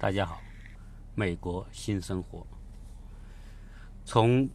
[0.00, 0.42] 大家好，
[1.14, 2.44] 美国新生活。
[4.04, 4.50] 从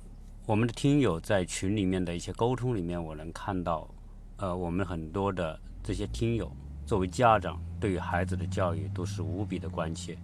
[0.46, 3.88] 我们的听友在群里面的一些沟通里面，我能看到，
[4.36, 6.54] 呃，我们很多的这些听友
[6.86, 10.18] 作为家长，对于孩子的教育都是无比的关切，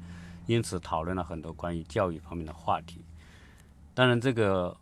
[0.46, 3.04] 因此讨论了很多关于教育方面的话题。
[3.94, 4.76] 当然，这个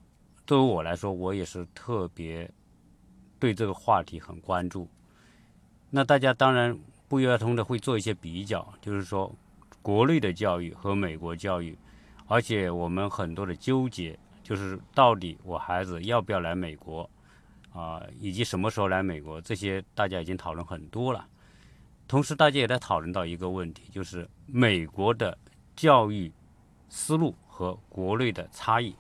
[0.45, 2.49] 对于我来说，我也是特别
[3.39, 4.87] 对这个话题很关注。
[5.89, 9.33] 那大家当然不约而同的会做一些比较，就是说
[9.81, 11.77] 国内的教育和美国教育，
[12.27, 17.09] 而且我们很多的纠结，就是到底我孩子要不要来美国
[17.73, 21.25] 啊、以及什么时候来美国，这些大家已经讨论很多了。
[22.09, 25.37] 同时，大家也在讨论到一个问题，就是美国的
[25.75, 26.31] 教育
[26.89, 28.95] 思路和国内的差异。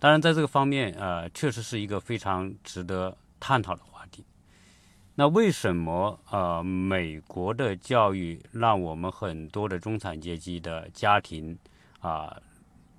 [0.00, 4.24] 当然，在这个方面，呃，确实是一个非常值得探讨的话题。
[5.14, 11.56] 那为什么呃美国的教育让我们很多的中产阶级的家庭
[12.00, 12.36] 啊、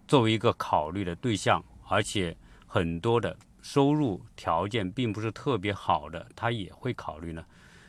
[0.07, 7.43] 作为一个考虑的对象，而且很多的收入条件并不是特别好的，他也会考虑呢？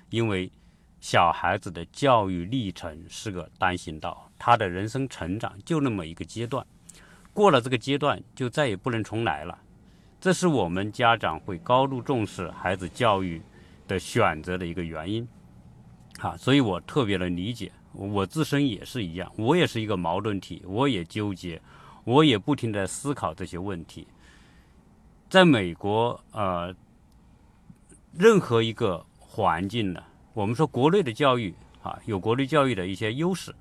[0.09, 0.51] 因为
[1.01, 6.65] 小孩子的教育历程是个单行道，他的人生成长就那么一个阶段，
[7.33, 9.59] 过了这个阶段就再也不能重来了。
[10.21, 13.41] 这是我们家长会高度重视孩子教育
[13.89, 15.27] 的选择的一个原因。
[16.19, 21.63] 啊，所以我特别的理解，我自身也是一样，我也是一个矛盾体，我也纠结，
[22.05, 24.07] 我也不停的思考这些问题。
[25.31, 26.75] 在美国，呃，
[28.13, 30.03] 任何一个环境呢，
[30.33, 33.55] 我们说国内的教育啊，有国内教育的一些优势，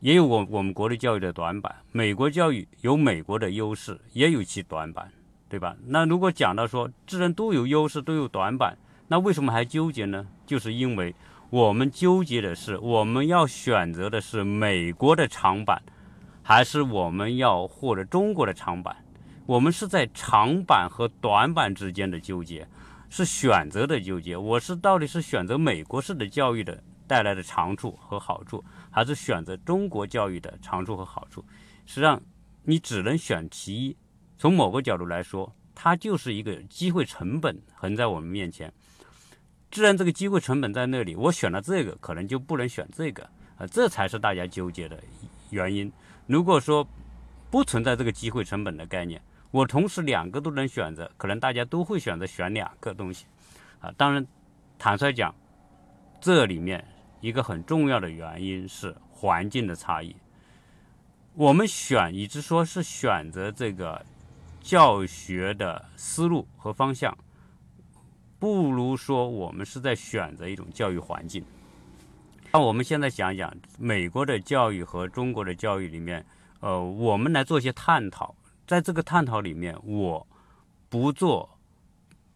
[0.00, 1.74] 也有我我们国内教育的短板。
[1.92, 5.12] 美国教育有美国的优势，也有其短板，
[5.48, 5.76] 对吧？
[5.86, 10.26] 那如果讲到说，既然都有优势，都有短板，那为什么还纠结呢？
[10.46, 11.14] 就是因为
[11.50, 15.82] 我们纠结的是，我们要选择的是美国的长板，
[16.42, 18.96] 还是我们要获得中国的长板？
[19.44, 22.66] 我们是在长板和短板之间的纠结，
[23.16, 24.36] 是选择的纠结。
[24.36, 31.42] 我是到底是选择美国式的教育的带来的长处和好处，还是选择中国教育的长处和好处？
[31.86, 32.22] 实际上，
[32.62, 33.96] 你只能选其一。
[34.36, 38.70] 从某个角度来说，它就是一个机会成本横在我们面前。
[39.70, 43.22] 既然这个机会成本在那里，我选了这个，可能就不能选这个，
[43.56, 45.02] 啊，这才是大家纠结的
[45.48, 45.90] 原因。
[46.26, 46.86] 如果说
[47.50, 49.22] 不存在这个机会成本的概念，
[49.56, 53.24] 我同时两个都能选择，可能大家都会选择选两个东西，
[53.80, 54.26] 啊，当然，
[54.78, 55.34] 坦率讲，
[56.20, 56.86] 这里面
[57.22, 60.14] 一个很重要的原因是环境的差异。
[61.32, 64.04] 我们选，以及说是选择这个
[64.60, 67.16] 教学的思路和方向，
[68.38, 71.42] 不如说我们是在选择一种教育环境。
[72.52, 76.26] 那我们现在想想，美国的教育和中国的教育里面，
[76.60, 78.34] 呃，我们来做一些探讨。
[78.66, 80.26] 在这个探讨里面，我
[80.88, 81.58] 不做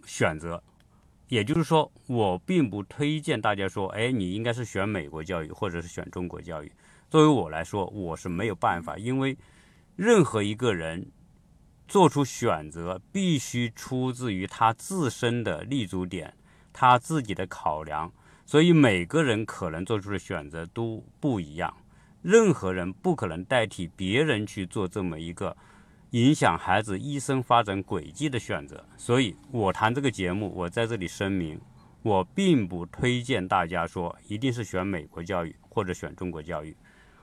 [0.05, 0.63] 选择，
[1.29, 6.71] 也就是说，我并不推荐大家说，哎，你应该是选美国教育，或者是选中国教育。
[7.09, 9.37] 作为我来说，我是没有办法，因为
[9.97, 11.11] 任何一个人
[11.89, 16.33] 做出选择，必须出自于他自身的立足点，
[16.73, 18.13] 他自己的考量，
[18.47, 21.77] 所以每个人可能做出的选择都不一样。
[22.23, 25.57] 任何人不可能代替别人去做这么一个
[26.11, 28.85] 影响孩子一生发展轨迹的选择。
[28.97, 31.61] 所以我谈这个节目，我在这里声明，
[32.03, 36.77] 我并不推荐大家说一定是选美国教育或者选中国教育。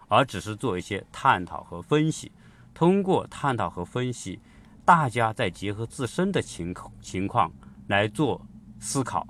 [0.09, 2.31] 而只是做一些探讨和分析，
[2.73, 4.39] 通过探讨和分析，
[4.85, 7.51] 大家再结合自身的情况情况
[7.87, 8.41] 来做
[8.79, 9.27] 思考，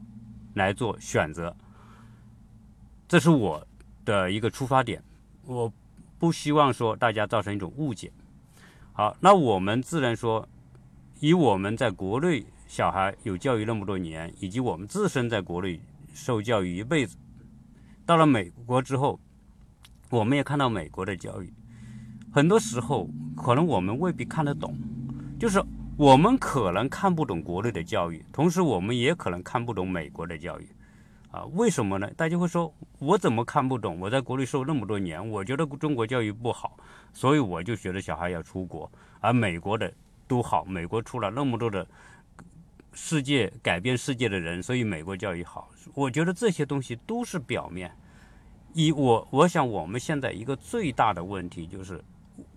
[0.53, 1.55] 来做选择。
[3.07, 3.65] 这是我
[4.05, 5.03] 的一个出发点，
[5.45, 5.73] 我
[6.19, 8.11] 不希望说大家造成一种误解。
[8.97, 10.49] 好，那我们自然说，
[11.19, 15.79] 以我们在国内小孩有教育那么多年，以及我们自身在国内
[16.15, 17.15] 受教育一辈子，
[18.07, 19.19] 到了美国之后。
[20.09, 21.53] 我们也看到美国的教育，
[22.31, 24.75] 很多时候可能我们未必看得懂，
[25.37, 25.61] 就是
[25.95, 30.67] 我们可能看不懂国内的教育，同时我们也可能看不懂美国的教育，
[31.37, 32.09] 啊，为什么呢？
[32.17, 33.99] 大家会说，我怎么看不懂？
[33.99, 36.75] 我在国内受那么多年，我觉得中国教育不好，
[37.13, 39.93] 所以我就觉得小孩要出国，而美国的
[40.27, 41.85] 都好，美国出了那么多的
[42.91, 45.69] 世界改变世界的人，所以美国教育好。
[45.93, 47.91] 我觉得这些东西都是表面。
[48.73, 52.03] 以我我想我们现在一个最大的问题就是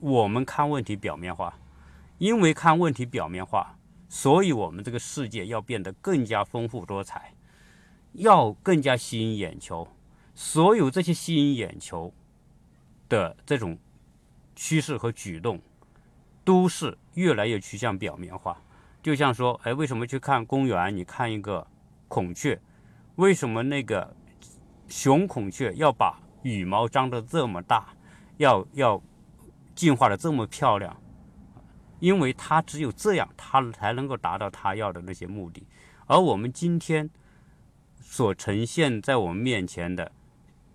[0.01, 1.55] 我们看问题表面化，
[2.17, 3.77] 因为看问题表面化，
[4.09, 7.33] 所以我们这个世界要变得更加丰富多彩，
[8.13, 9.89] 要更加吸引眼球。
[10.35, 12.13] 所有这些吸引眼球
[13.09, 13.79] 的这种
[14.57, 15.61] 趋势和举动，
[16.45, 18.63] 都是越来越趋向表面化。
[19.03, 20.95] 就像说，哎，为什么去看公园？
[20.95, 21.67] 你看一个
[22.09, 22.61] 孔雀，
[23.17, 24.15] 为什么那个
[24.89, 27.95] 雄孔雀要把羽毛张得这么大，
[28.39, 29.03] 要要
[29.75, 30.97] 进化的这么漂亮？
[31.99, 35.67] 因为它只有这样，它才能够达到它要的那些目的。
[36.07, 37.09] 而我们今天
[38.11, 40.11] 所呈现在我们面前的。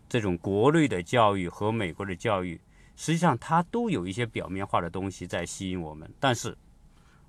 [0.08, 2.62] 这种国内的教育和美国的教育，
[2.96, 6.10] 实际上它都有一些表面化的东西在吸引我们。
[6.18, 6.58] 但是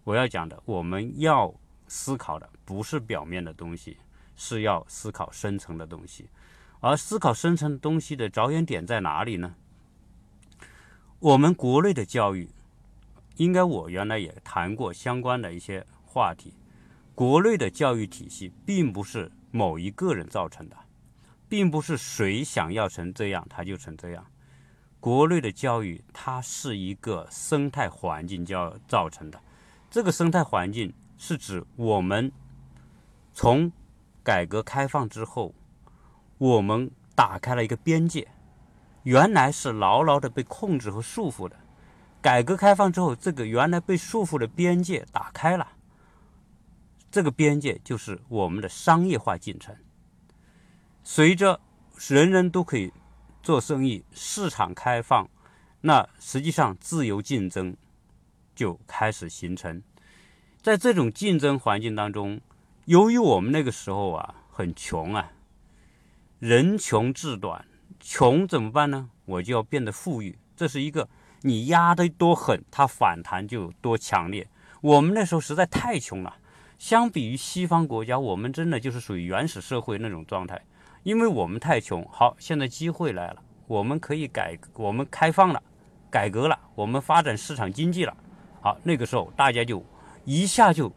[0.04, 1.52] 我要讲的，我们要
[1.88, 3.96] 思考的不是表面的东西，
[4.36, 6.28] 是要思考深层的东西。
[6.78, 9.56] 而思考深层的东西的着眼点在哪里呢？
[11.18, 12.48] 我们国内的教育，
[13.38, 16.54] 应该我原来也谈过相关的一些话题。
[17.16, 20.76] 国内的教育体系并不是某一个人造成的。
[21.48, 24.26] 并不是谁想要成这样他就成这样。
[24.98, 29.40] 国内的教育它是一个生态环境教造成的，
[29.88, 32.32] 这个生态环境是指我们
[33.32, 33.70] 从
[34.24, 35.54] 改革开放之后，
[36.38, 38.26] 我们打开了一个边界，
[39.04, 41.54] 原来是牢牢的被控制和束缚的。
[42.20, 45.68] 改革开放之后，这个原来被束缚的边界打开了，
[47.16, 49.74] 这个边界就是我们的商业化进程。
[51.02, 51.58] 随着
[52.10, 52.92] 人人都可以
[53.42, 55.26] 做生意，市场开放，
[55.80, 57.74] 那实际上自由竞争
[58.54, 59.82] 就开始形成。
[60.60, 62.38] 在这种竞争环境当中，
[62.84, 65.32] 由于我们那个时候啊很穷啊，
[66.38, 67.66] 人穷志短，
[67.98, 69.08] 穷怎么办呢？
[69.24, 70.38] 我就要变得富裕。
[70.54, 71.08] 这是一个
[71.40, 74.46] 你压得多狠，它反弹就有多强烈。
[74.82, 76.36] 我们那时候实在太穷了，
[76.78, 80.60] 相比于西方国家，我们真的就是属于原始社会那种状态。
[81.02, 85.62] 因为我们太穷，好，现在机会来了，我们可以改，我们开放了，
[86.10, 88.16] 改革了，我们发展市场经济了，
[88.60, 89.84] 好，那个时候大家就
[90.24, 90.92] 一下就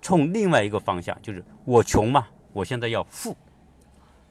[0.00, 3.36] 冲另外一个方向，就是我穷嘛，我现在要富，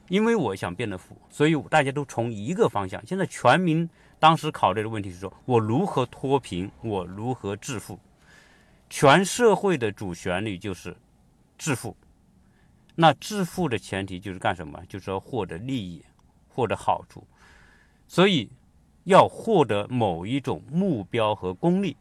[0.08, 3.06] 因为我想变得富，所以大家都从一个方向。
[3.06, 8.00] 现在全民当时考虑的问题是说，我如何脱贫，我如何致富，
[8.96, 10.96] 全社会的主旋律就是
[11.58, 11.98] 致富。
[12.94, 14.80] 那致富的前提就是干什么？
[14.88, 16.06] 就是要获得利益，
[16.48, 17.26] 获得好处，
[18.08, 18.52] 所以
[19.06, 21.98] 要获得某一种目标和功利，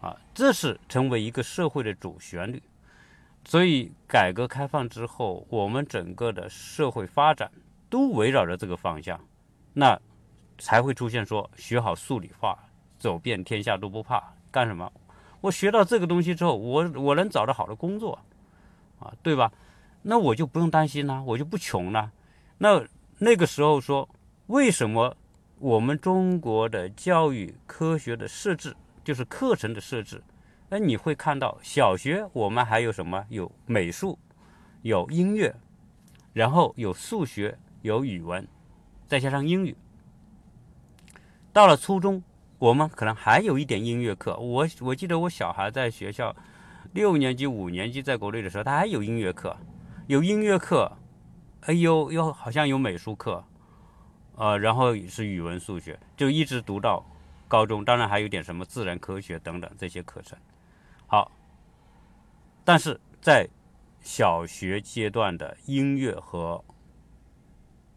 [0.00, 2.62] 啊，这是成为一个社会的主旋律。
[3.44, 7.52] 所以改革开放之后，我们整个的社会发展
[7.90, 9.20] 都围绕着这个方向，
[9.74, 10.00] 那
[10.56, 12.58] 才会出现说学好数理化，
[12.98, 14.32] 走遍天下都不怕。
[14.50, 14.90] 干什么？
[15.44, 18.18] 我学到这个东西之后，我我能找到好的工作，
[18.98, 19.52] 啊，对吧？
[20.00, 22.10] 那我就不用担心了，我就不穷了。
[22.56, 22.82] 那
[23.18, 24.08] 那个时候说，
[24.46, 25.14] 为什么
[25.58, 28.74] 我们中国的教育科学的设置，
[29.04, 30.22] 就是课程的设置？
[30.70, 33.26] 那，你会看到小学我们还有什么？
[33.28, 34.18] 有美术，
[34.80, 35.54] 有音乐，
[36.32, 38.48] 然后有数学，有语文，
[39.06, 39.76] 再加上英语。
[41.52, 42.22] 到了初中，
[42.64, 44.34] 我们可能还有一点音乐课。
[44.38, 46.34] 我我记得我小孩在学校
[46.94, 49.54] 六年级、五年级在国内的时候，他还有音乐课。
[50.06, 50.90] 有音乐课，
[51.60, 53.44] 哎呦，又好像有美术课，
[54.36, 57.04] 呃，然后是语文、数学，就一直读到
[57.48, 57.84] 高中。
[57.84, 60.38] 当然还有点什么自然科学等等这些课程。
[61.06, 61.30] 好，
[62.64, 63.46] 但是在
[64.00, 66.64] 小学阶段的音乐和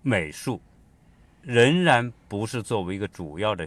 [0.01, 0.61] 美术
[1.41, 3.65] 仍然不是作为一个主要的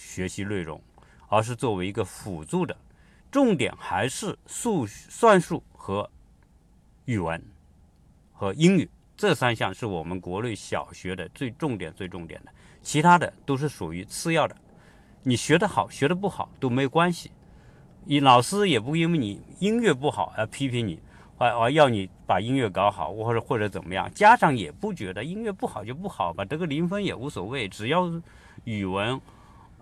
[0.00, 0.80] 学习内容，
[1.28, 2.76] 而是作为一个辅助的，
[3.30, 6.10] 重点还是数算术和
[7.04, 7.42] 语文。
[8.32, 14.56] 和英语这三项是我们国内小学的最重点、最重点的，其他的都是属于次要的。
[15.22, 17.30] 你学得好，学得不好都没有关系。
[18.06, 20.98] 你老师也不因为你音乐不好而批评你，
[21.36, 24.10] 而而要你把音乐搞好，或者或者怎么样。
[24.14, 28.10] 家长也不觉得音乐不好就不好吧，得个零分也无所谓，只要
[28.64, 29.20] 语文、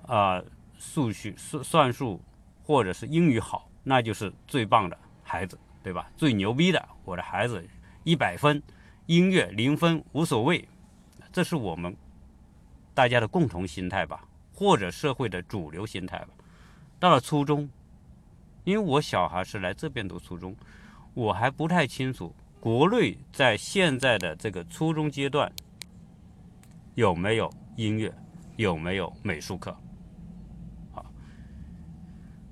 [0.08, 0.42] 啊
[0.76, 2.20] 数学、算算术
[2.64, 6.10] 或者是英语好，那就是最棒的孩子，对吧？
[6.16, 7.64] 最牛逼的，我的孩子。
[8.04, 8.62] 一百分，
[9.06, 10.66] 音乐零分无所谓，
[11.30, 11.94] 这是我们
[12.94, 14.24] 大家的共同心态吧，
[14.54, 16.28] 或者社会的主流心态吧。
[16.98, 17.68] 到了初中，
[18.64, 20.56] 因为我小孩是来这边读初中，
[21.12, 25.52] 我还不太清楚国内在现在的这个初中阶段
[26.94, 28.12] 有没有音乐，
[28.56, 29.76] 有没有美术课？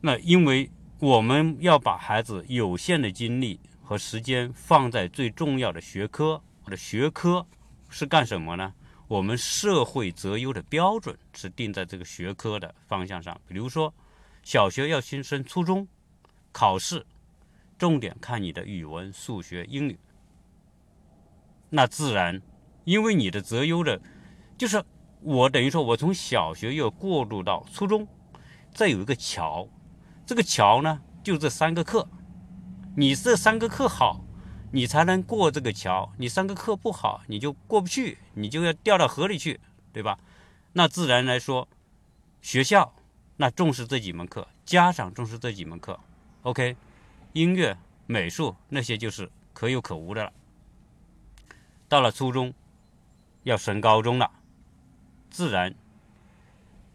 [0.07, 0.71] 那因为
[1.01, 7.45] 我们要把孩子有限的精力和时间放在最重要的学科，或者学科
[7.89, 8.73] 是干什么呢？
[9.09, 13.93] 我们社会择优的标准是定在这个学科的方向上，比如说
[14.45, 15.89] 小学要先升初中，
[16.53, 17.05] 考试
[17.77, 19.99] 重点看你的语文、数学、英语，
[21.69, 22.41] 那自然
[22.85, 24.01] 因为你的择优的。
[24.57, 24.81] 就是
[25.21, 28.07] 我等于说，我从小学又过渡到初中，
[28.73, 29.69] 再有一个桥，
[30.27, 32.09] 这个桥呢，就这三个课，
[32.97, 34.25] 你这三个课好，
[34.73, 39.61] 你才能过这个桥；你三个课不好，你就过不去，你就要掉到河里去，
[39.93, 40.19] 对吧？
[40.73, 41.69] 那自然来说，
[42.43, 42.93] 学校
[43.37, 45.99] 那重视这几门课，家长重视这几门课
[46.43, 46.77] ，OK，
[47.33, 50.33] 音乐、美术那些就是可有可无的了。
[51.89, 52.53] 到了初中，
[53.45, 54.29] 要升高中了。
[55.31, 55.73] 自然，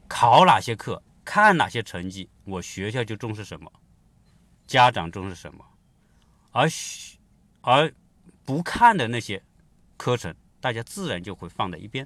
[0.10, 3.72] 考哪些课，看哪些成绩，我学校就重视什么，
[4.68, 5.66] 家长重视什么，
[6.52, 6.68] 而
[7.62, 7.94] 而
[8.44, 9.42] 不看的那些
[9.96, 12.06] 课程，大家自然就会放在一边，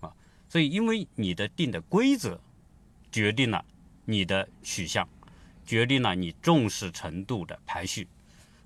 [0.00, 0.12] 啊，
[0.48, 2.40] 所以因为你的定的规则，
[3.12, 3.64] 决定了
[4.04, 5.08] 你的取向，
[5.64, 8.08] 决定了你重视程度的排序，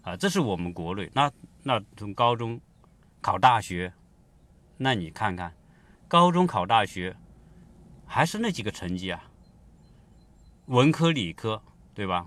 [0.00, 1.11] 啊，这是我们国内。
[1.12, 1.31] 那
[1.62, 2.59] 那从高中
[3.21, 3.93] 考大学，
[4.79, 5.52] 那你看看。
[6.09, 7.17] 高中考大学，
[8.07, 9.32] 还是那几个成绩啊？
[10.66, 11.61] 文科、理科，
[11.95, 12.26] 对吧？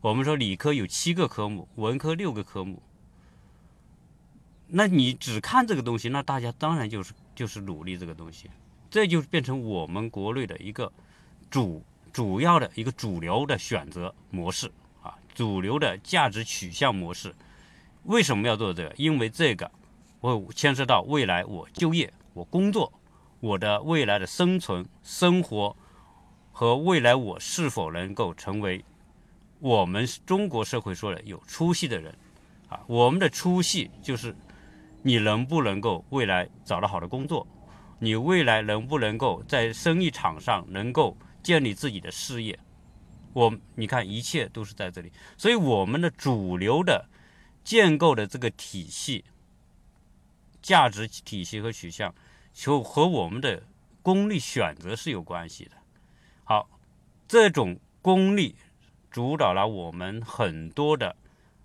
[0.00, 2.82] 我们说理科有七个科目，文科六个科目。
[4.68, 8.50] 那你只看这个东西，那大家当然就是就是努力这个东西，
[8.90, 10.90] 这就变成我们国内的一个
[11.50, 14.70] 主主要的一个主流的选择模式
[15.02, 17.34] 啊，主流的价值取向模式。
[18.04, 18.94] 为什么要做这个？
[18.96, 19.70] 因为这个
[20.20, 22.92] 会牵涉到未来我就业、我工作。
[23.38, 25.76] 我的未来的生存、生活
[26.58, 28.82] 和未来我是否能够成为
[29.58, 32.16] 我们中国社会说的有出息的人
[32.70, 32.80] 啊？
[32.86, 34.34] 我们的出息就是
[35.02, 37.46] 你能不能够未来找到好的工作，
[37.98, 42.58] 你未来能不能够在生意场上能够建立自己的事业？
[43.34, 45.12] 我你看，一切都是在这里。
[45.36, 47.06] 所以我们的主流的
[47.64, 49.26] 建构的这个体系、
[50.62, 52.14] 价值体系和取向。
[52.54, 53.62] 就和我们的
[54.00, 55.72] 功利选择是有关系的。
[57.28, 58.56] 这种功利
[59.10, 61.16] 主导了我们很多的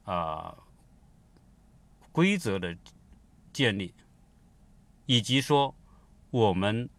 [0.03, 0.55] 啊
[2.11, 2.75] 规则的
[3.53, 3.93] 建立，
[5.05, 5.73] 以及说
[6.29, 6.89] 我们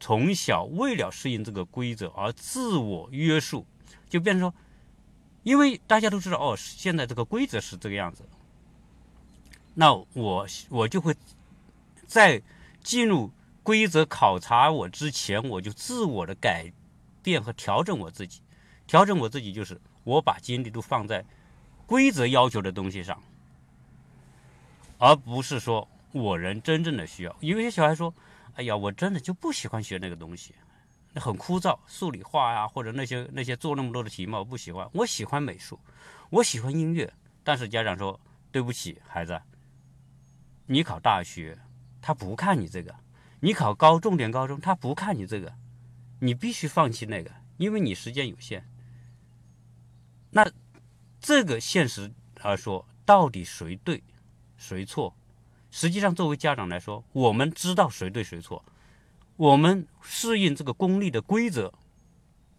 [0.00, 3.66] 从小为了适应这个规则而自我约束，
[4.08, 4.54] 就变成说，
[5.42, 8.28] 因为大家都知道哦，现在这个规则是这个样子，
[9.74, 11.14] 那我我就会
[12.06, 12.42] 在。
[12.84, 13.30] 进入
[13.62, 16.72] 规则考察我之前，我就自我的改
[17.22, 18.42] 变和调整我自己。
[18.86, 21.24] 调整我自己就是我把精力都放在
[21.86, 23.22] 规则要求的东西上，
[24.98, 27.36] 而不是说我人真正的需要。
[27.40, 28.12] 有些小孩说
[28.54, 30.54] ：“哎呀，我真的就不喜欢学那个东西，
[31.12, 34.88] 那很枯燥，数理化呀，或者那些那些做那么多的题目，我不喜欢。
[34.92, 35.78] 我喜欢美术，
[36.28, 37.10] 我喜欢音乐。”
[37.44, 39.40] 但是家长说：“对不起，孩子，
[40.66, 41.58] 你考大学。”
[42.04, 42.92] 他不看你这个，
[43.38, 45.54] 你考高重点高中，他不看你这个，
[46.24, 48.64] 你必须放弃那个，因为你时间有限。
[50.30, 50.48] 那
[51.20, 52.12] 这个现实
[52.42, 54.00] 而说，到底谁对
[54.56, 55.16] 谁错？
[55.72, 58.64] 实际上，作为家长来说，我们知道谁对谁错，
[59.36, 61.74] 我们适应这个功利的规则，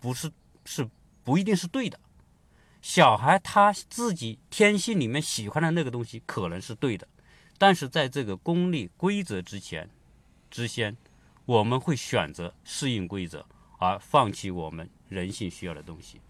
[0.01, 0.29] 不是
[0.65, 0.89] 是
[1.23, 1.97] 不一定是对的。
[2.81, 7.07] 小孩他自己天性里面喜欢的那个东西，可能是对的。
[7.57, 9.89] 但是在这个功利规则之前、
[10.51, 10.97] 之先，
[11.45, 13.45] 我们会选择适应规则，
[13.83, 16.21] 而放弃我们人性需要的东西。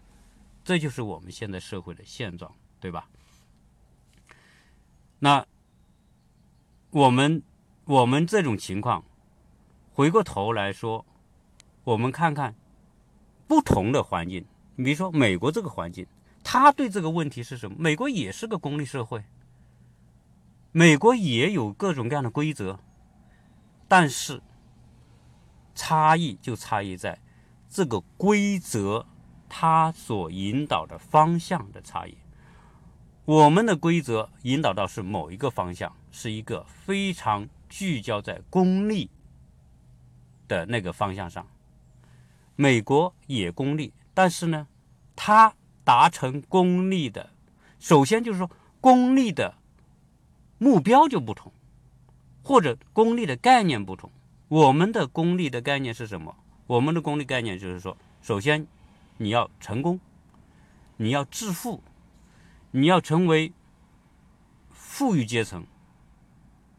[0.64, 3.10] 这就是我们现在社会的现状，对吧？
[5.20, 5.46] 那
[6.90, 7.44] 我们
[7.86, 9.04] 我们这种情况，
[9.94, 11.06] 回过头来说，
[11.84, 12.56] 我们看看
[13.48, 14.46] 不同的环境，
[14.78, 16.08] 比如说美国这个环境，
[16.44, 17.76] 他对这个问题是什么？
[17.78, 19.24] 美国也是个公立社会。
[20.72, 22.80] 美国也有各种各样的规则，
[23.88, 24.42] 但是
[25.76, 27.20] 差异就差异在
[27.74, 29.04] 这个规则
[29.50, 32.16] 它所引导的方向的差异。
[33.26, 39.10] 我们的规则引导到是某一个方向，是一个非常聚焦在功利
[40.48, 41.48] 的那个方向上。
[42.56, 44.68] 美国也功利，但是呢，
[45.16, 47.32] 它达成功利的，
[47.80, 49.56] 首先就是说功利的。
[50.60, 51.52] 目标就不同，
[52.44, 54.12] 或者功利的概念不同。
[54.48, 56.38] 我们的功利的概念是什么？
[56.68, 58.66] 我们的功利概念就是说，首先
[59.18, 60.00] 你要成功，
[60.98, 61.82] 你要致富，
[62.72, 63.52] 你要成为
[64.72, 65.66] 富裕阶层，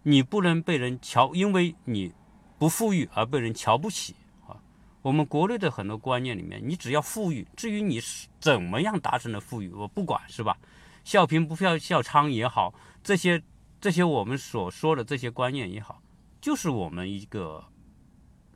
[0.03, 2.13] 你不能被人瞧，因为你
[2.59, 4.15] 不富裕而被人瞧不起
[4.47, 4.57] 啊。
[5.03, 10.57] 我们国内的很多观念里面，你只要富裕，至于你是怎么样达成的富裕，我不管，是吧？
[11.05, 12.73] 笑贫不笑笑娼也好，
[13.03, 13.43] 这些
[13.81, 16.01] 这些我们所说的这些观念也好。
[16.41, 17.65] 就是我们一个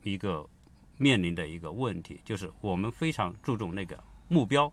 [0.01, 0.47] 一个
[0.99, 4.71] 面临的一个问题，就是我们非常注重那个目标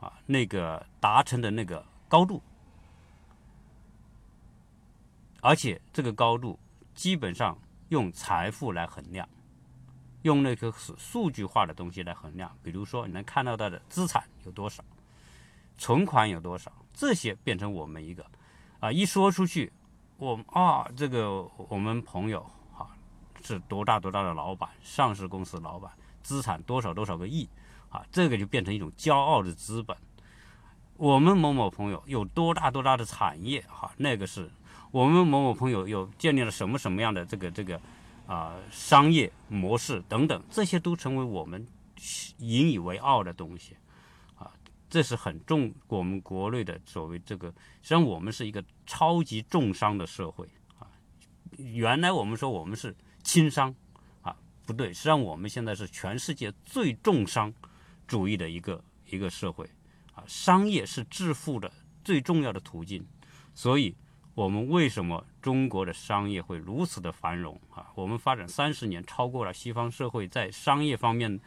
[0.00, 2.40] 啊，那个达成的那个高度，
[5.40, 6.58] 而且这个高度
[6.94, 9.28] 基本上用财富来衡量，
[10.22, 14.84] 用那个数数据化的东西来衡量，比如说你能看到它的资产有多少，
[15.76, 18.24] 存款有多少，这些变成我们一个
[18.78, 19.72] 啊，一说出去。
[20.16, 22.48] 我啊，这个我们朋友，
[23.44, 27.48] 是多大多大的老板，上市公司老板，资产多少多少个亿
[27.90, 29.96] 啊，这个就变成一种骄傲的资本。
[30.96, 34.50] 我们某某朋友有多大多大的产业哈，那个是
[34.90, 37.80] 我们某某朋友有建立了什么什么样的这个这个
[38.26, 41.66] 啊商业模式等等，这些都成为我们
[42.38, 43.76] 引以为傲的东西
[44.36, 44.52] 啊。
[44.88, 50.46] 这是很重，我们国内的所谓这个，实际上我们是一个超级重商的社会
[50.78, 50.86] 啊。
[51.58, 53.74] 原来我们说我们是轻商
[54.22, 57.52] 啊，不对，实际上我们现在是全世界最重商
[58.06, 59.68] 主义的一个一个社会
[60.14, 60.22] 啊。
[60.28, 61.72] 商业是致富的
[62.04, 63.04] 最重要的途径，
[63.54, 63.96] 所以
[64.34, 67.90] 我们为什么中国的商业会如此的繁荣啊？
[67.94, 71.40] 我们发展三十年，超过了西方社会在商业方面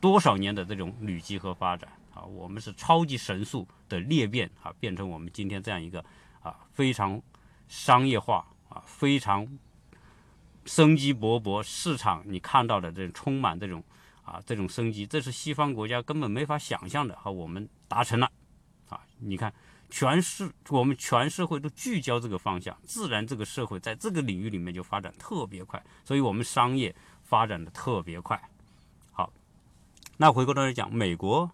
[0.00, 1.92] 多少年的这种累积和发展。
[2.14, 6.04] 啊，我们是超级神速的裂变啊，变成我们今天这样一个
[6.42, 7.20] 啊非常
[7.68, 9.48] 商业化啊非常
[10.64, 13.82] 生机勃勃市场，你看到的这种充满这种
[14.22, 18.30] 啊这种生机，这是西方国家根本没法想象的，和我们达成了
[18.88, 19.00] 啊！
[19.18, 19.52] 你看，
[19.90, 28.40] 全是我们全社会都聚焦这个方向，自然这个社会在这个领域里面就发展特别快，所以我们商业发展的特别快。
[29.12, 29.32] 好，
[30.16, 31.50] 那回过头来讲，美国。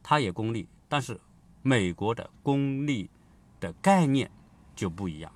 [0.00, 1.20] 它也功利，但是
[1.60, 3.10] 美国的功利
[3.60, 4.30] 的概念
[4.74, 5.30] 就不一样。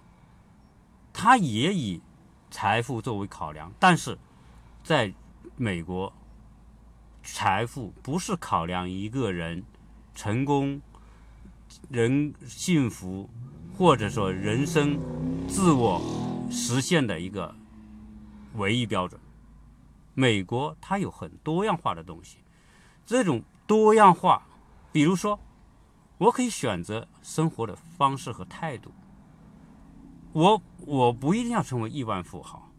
[1.12, 2.00] 它也以
[2.52, 4.16] 财富作为考量，但是
[4.84, 5.12] 在
[5.56, 6.12] 美国，
[7.24, 9.64] 财富不是考量一个人
[10.14, 10.80] 成功、
[11.88, 13.28] 人幸福，
[13.76, 15.00] 或者说人生
[15.48, 15.98] 自我
[16.50, 17.54] 实现的一个
[18.56, 19.18] 唯一标准。
[20.14, 22.36] 美国它有很多样化的东西，
[23.06, 24.46] 这种多样化。
[24.92, 25.40] 比如说，
[26.18, 28.92] 我可以选择生活的方式和态度。
[30.32, 32.70] 我我不一定要成为亿万富豪，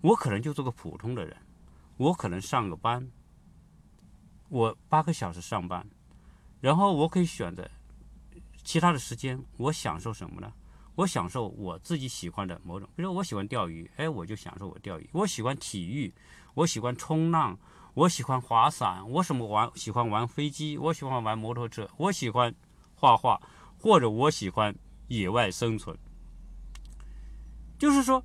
[0.00, 1.36] 我可能就做个普通的人。
[1.96, 3.10] 我可能上个班，
[4.48, 5.86] 我八个小时上班，
[6.60, 7.68] 然后我可以选择
[8.62, 10.52] 其他的时间，我享受什么呢？
[10.94, 15.10] 我享受我自己喜欢的某种，比如说我喜欢钓鱼，哎，我就享受我钓鱼。
[15.12, 16.12] 我喜欢体育，
[16.54, 17.58] 我喜欢冲浪。
[17.94, 19.70] 我喜欢滑伞，我什么玩？
[19.74, 22.54] 喜欢玩飞机，我喜欢玩摩托车，我喜欢
[22.94, 23.38] 画画，
[23.78, 24.74] 或者我喜欢
[25.08, 25.94] 野外生存。
[27.82, 28.22] 就是说，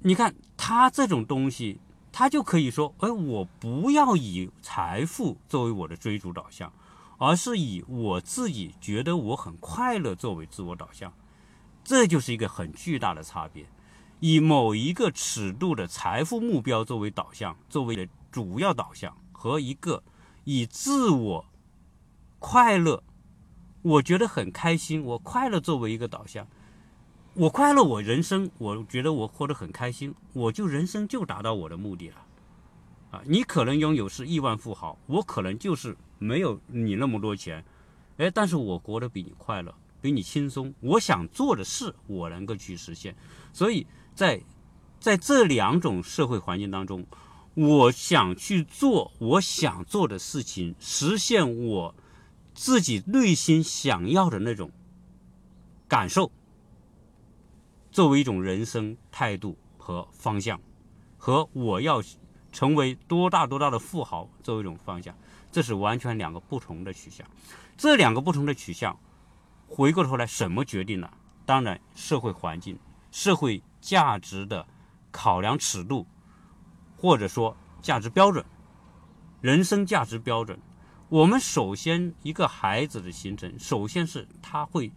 [0.00, 1.78] 你看他这种东西，
[2.10, 6.72] 他就可以说：哎，我不要以财富作为我的追逐导向，
[7.18, 11.12] 而是以我自己觉得我很快乐作为自我导向。
[11.84, 13.64] 这就是一个很巨大的差别。
[14.18, 20.02] 以某一个尺度的财富目标作为导向，作为的主要导向，和一个
[20.42, 21.46] 以自我
[22.40, 23.04] 快乐，
[23.82, 26.48] 我觉得很开心，我快乐作为一个导向，
[27.34, 32.16] 我快乐，我人生，我觉得我活得很开心，我就人生就达到我的目的了。
[33.10, 37.64] 啊，你可能拥有是亿万富豪，我可能就是没有你那么多钱，
[38.18, 43.14] 哎，但是我活得比你快乐，比你轻松，我想做的事，我能够去实现，
[43.52, 43.86] 所以。
[44.12, 44.42] 在
[44.98, 47.06] 在这两种社会环境当中，
[47.54, 51.94] 我想去做我想做的事情，实现我
[52.52, 54.70] 自己内心想要的那种
[55.88, 56.30] 感受，
[57.90, 60.60] 作为一种人生态度和方向，
[61.18, 62.02] 和我要
[62.52, 65.14] 成为多大多大的富豪作为一种方向，
[65.50, 67.26] 这是完全两个不同的取向。
[67.76, 68.98] 这两个不同的取向，
[69.66, 71.12] 回过头来，什么决定了？
[71.44, 72.78] 当然，社会环境，
[73.10, 73.62] 社会。
[73.82, 74.66] 价值的
[75.10, 76.06] 考量尺度，
[76.98, 78.44] 或者说价值标准，
[79.40, 80.60] 人生价值标准。
[81.08, 84.92] 我们首先一个孩子的形成，首先是他会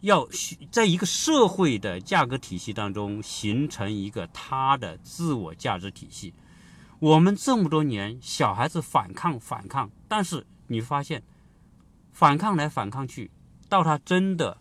[0.00, 0.28] 要
[0.70, 6.32] 在一个社会的价格体系当中形成一个他的自我价值体系。
[7.00, 11.22] 我们这么多年，小孩子反抗反抗，但是你发现
[12.12, 13.30] 反抗来反抗去，
[13.68, 14.58] 到他真的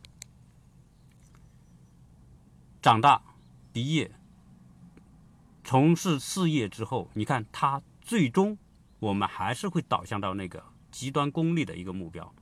[2.81, 3.21] 长大、
[3.71, 4.11] 毕业、
[5.63, 8.57] 从事事业之后，你看他最终
[8.99, 12.33] 我们还是会导向到那个极端功利的一个目标。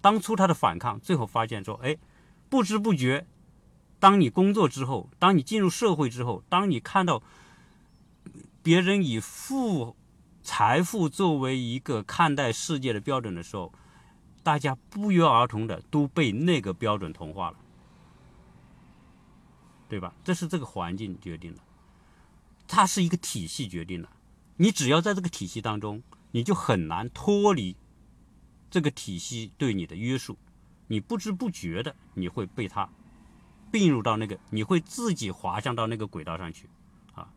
[0.00, 1.96] 当初他的反抗，最后发现说：“哎，
[2.48, 3.26] 不知不觉，
[3.98, 7.22] 当你工作之后，当你进入社会之后，当你看到
[8.62, 9.94] 别人以富
[10.42, 13.72] 财富作为一个看待世界的标准的时候，
[14.42, 17.58] 大家不约而同的都被那个标准同化了，
[19.88, 20.14] 对吧？
[20.24, 21.60] 这是这个环境决定的，
[22.66, 24.08] 它是一个体系决定的。
[24.56, 27.76] 你只要在这个体系当中，你就很难脱离。”
[28.70, 30.38] 这个体系对你的约束，
[30.86, 32.88] 你不知不觉的你会被它
[33.70, 36.68] 并入到那个，你会自己滑向到那个轨道上去，
[37.12, 37.28] 啊，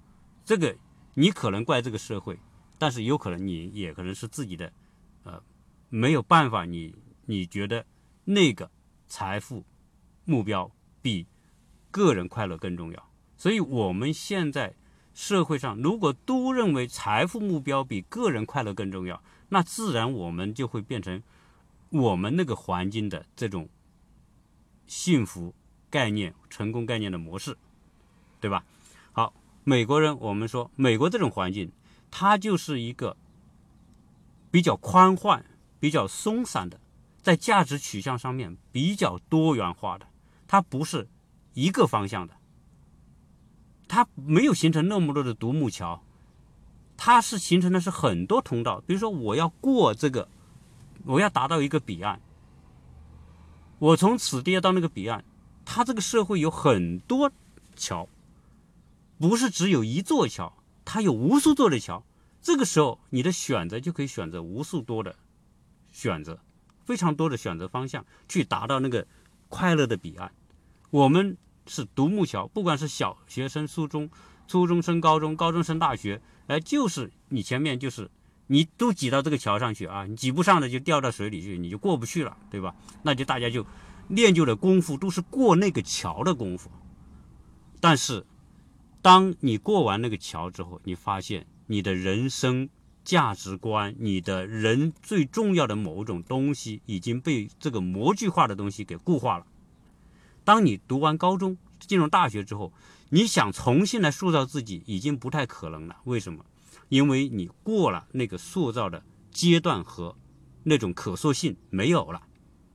[0.46, 0.76] 这个
[1.16, 2.40] 你可能怪这个社会，
[2.78, 4.72] 但是有可能你也可能是自己的，
[5.24, 5.42] 呃，
[5.90, 7.86] 没有办法，你你觉得
[8.26, 8.70] 那个
[9.08, 9.64] 财富
[10.26, 11.26] 目标比
[11.90, 14.74] 个人快乐更重要，所以我们现在
[15.14, 19.22] 社会上如果都认为财富目标比个人快乐更重要。
[19.50, 21.22] 那自然我们就会变成
[21.90, 23.70] 我们那个环境的这种
[24.88, 25.54] 幸福
[25.90, 27.58] 概念、成功概念的模式，
[28.40, 28.66] 对吧？
[29.12, 31.72] 好，美国人，我们说美国这种环境，
[32.10, 33.16] 它就是一个
[34.50, 35.46] 比较宽泛、
[35.80, 36.80] 比较松散的，
[37.22, 40.08] 在价值取向上面比较多元化的，
[40.48, 41.08] 它不是
[41.54, 42.36] 一个方向的，
[43.88, 46.04] 它没有形成那么多的独木桥。
[46.96, 50.30] 它是形成的是很多通道，比如说我要过这个，
[51.06, 52.20] 我要达到一个彼岸，
[53.80, 55.26] 我从此地到那个彼岸，
[55.66, 57.32] 它这个社会有很多
[57.76, 58.08] 桥，
[59.20, 60.54] 不是只有一座桥，
[60.86, 62.04] 它有无数座的桥。
[62.42, 65.16] 这个时候你的选择就可以选择无数多的
[65.92, 66.40] 选择，
[66.86, 69.06] 非常多的选择方向去达到那个
[69.50, 70.32] 快乐的彼岸。
[70.90, 74.10] 我们是独木桥，不管是小学生、初中、
[74.48, 76.22] 初中升高中、高中升大学。
[76.48, 78.12] 哎，就是你前面就是
[78.48, 82.76] 你都挤到这个桥上去啊，你挤不上的就掉到水里去，你就过不去了，对吧？
[83.04, 83.66] 那就大家就
[84.10, 86.70] 练就的功夫都是过那个桥的功夫。
[87.80, 88.26] 但是，
[89.02, 92.70] 当你过完那个桥之后，你发现你的人生
[93.06, 99.46] 价值观、你的人最重要的某种东西已经被这个模具化的东西给固化了。
[100.44, 102.74] 当你读完高中，进入大学之后。
[103.14, 105.98] 你想重新来塑造自己，已经不太可能了。
[106.06, 106.44] 为什么？
[106.90, 110.18] 因为你过了那个塑造的阶段和
[110.64, 112.24] 那种可塑性没有了，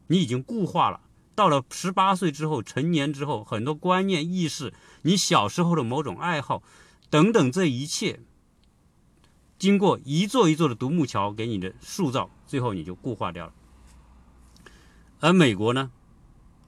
[0.06, 1.00] 你已经固化了。
[1.34, 4.72] 到了十八岁之后，成年之后，很多观念、意识，
[5.02, 6.62] 你小时候的某种爱好
[7.10, 8.20] 等等，这一切
[9.58, 13.52] 经过一座一座的独木桥给你的塑造，最后你就固化掉了。
[15.18, 15.90] 而美国呢，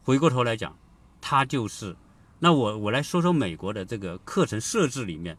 [0.02, 0.76] 回过头来讲，
[1.20, 1.96] 它就是。
[2.42, 5.36] 那我我来说说美国的这个课程设置里面，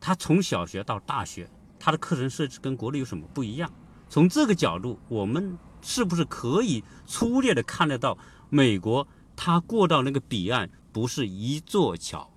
[0.00, 3.72] 他从小学到大学，他的课程设置跟国内有什么不一样？
[4.08, 8.18] 从这个角度，我们是不是可以粗略的看得到，
[8.50, 12.30] 美国他过到那个彼岸不是一座桥？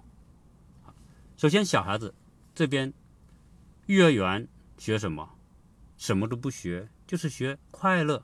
[1.35, 2.13] 首先，小孩子
[2.53, 2.93] 这边
[3.88, 5.27] 幼儿园学什么？
[5.97, 8.23] 什么都不学，就是学快乐，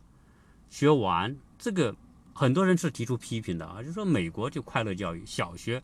[0.69, 1.95] 学玩这个。
[2.37, 5.81] 很多人是提出批评的啊，就说美国就快乐教育，小学、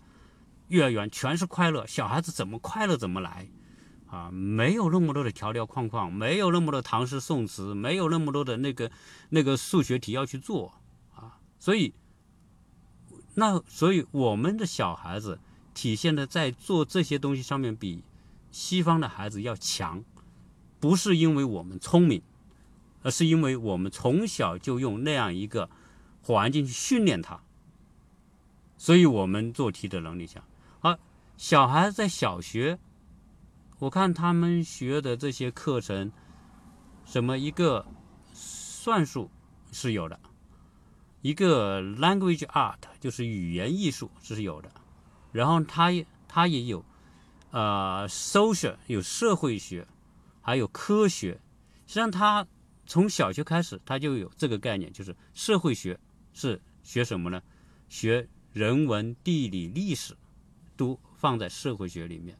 [0.68, 3.48] 幼儿园全是快乐，小孩子怎么快乐怎么来，
[4.08, 8.92] 啊，没有那么多的条条框框，没有那么多唐诗宋词，没有那么多的那个
[9.30, 10.74] 那个数学题要去做
[11.16, 11.94] 啊，所以，
[13.36, 15.40] 那所以我们的小孩子
[15.74, 18.04] 体现的在做这些东西上面比
[18.52, 20.04] 西方的孩子要强，
[20.82, 22.22] 不是因为我们聪明，
[23.04, 25.70] 而是因为我们从小就用那样一个。
[26.22, 27.42] 环境去训练他，
[28.78, 30.44] 所以我们做题的能力强。
[30.80, 30.98] 好，
[31.36, 32.78] 小孩在小学，
[33.80, 36.12] 我看他们学的这些课程，
[37.06, 37.86] 什么一个
[38.34, 39.30] 算术
[39.72, 40.20] 是有的，
[41.22, 44.72] 一个 language art 就是语言艺术是有的，
[45.32, 46.86] 然后他也他也有，
[47.50, 49.88] 呃，social 有社会学，
[50.42, 51.40] 还有科学。
[51.88, 52.46] 实际上他
[52.86, 56.00] 从小学开始他就有这个概念，就是社会学。
[56.34, 57.42] 是学什么呢？
[57.90, 60.16] 学人文、地理、历史，
[60.76, 62.38] 都放在社会学里面。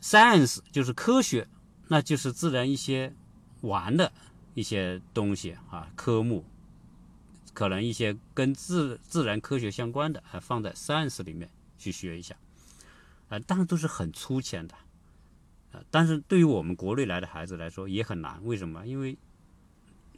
[0.00, 1.48] Science 就是科学，
[1.88, 3.12] 那就是自然一些
[3.62, 4.12] 玩的
[4.54, 6.44] 一些东西啊，科目。
[7.54, 12.36] 可能一些跟自自然科学相关的，还放在 science 里面去学一下，
[13.28, 14.76] 啊，当然都是很粗浅的，
[15.72, 18.86] 啊，但是对于我们国内来的孩子来说也很难，为什么？
[18.86, 19.18] 因为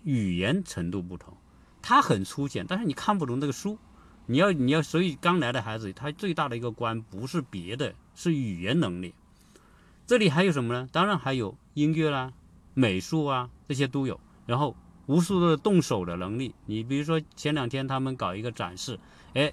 [0.05, 1.35] 语言程度不同，
[1.83, 3.79] 他很粗浅，但是你看不懂那个书，
[4.27, 9.15] 你要你要，所以刚来的孩子他最大的一个关不是别的，是语言能力。
[10.07, 10.89] 这里还有什么呢？
[10.93, 12.33] 当然还有音乐啦、
[12.75, 14.21] 美术啊，这些都有。
[14.47, 16.55] 然后无数的动手的能力。
[16.67, 18.99] 你比如说前两天他们搞一个展示，
[19.35, 19.53] 哎，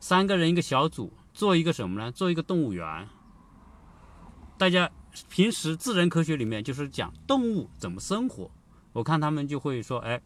[0.00, 2.10] 三个人一个小组做一个什么呢？
[2.10, 3.08] 做一个动物园。
[4.58, 4.90] 大家
[5.28, 8.50] 平时自然科学里面就是讲动物怎么生活，
[8.92, 10.20] 我看他们就会说，哎，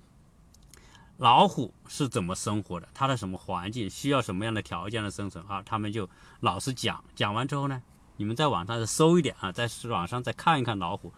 [1.18, 2.88] 老虎是怎么生活的？
[2.92, 5.62] 它的什么环境需要什么样的条件的生存啊？
[5.62, 6.08] 他们就
[6.40, 7.82] 老师讲，讲完之后呢？
[8.18, 11.12] 你们在网上再搜一点啊，在网上再看一看老虎